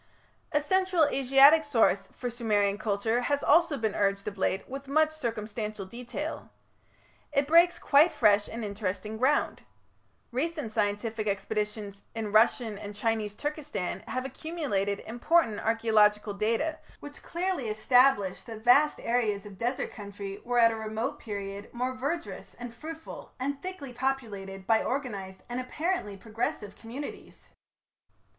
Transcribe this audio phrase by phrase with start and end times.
[0.51, 5.11] A Central Asiatic source for Sumerian culture has also been urged of late with much
[5.11, 6.49] circumstantial detail.
[7.31, 9.61] It breaks quite fresh and interesting ground.
[10.31, 17.69] Recent scientific expeditions in Russian and Chinese Turkestan have accumulated important archaeological data which clearly
[17.69, 22.73] establish that vast areas of desert country were at a remote period most verdurous and
[22.73, 27.49] fruitful, and thickly populated by organized and apparently progressive communities.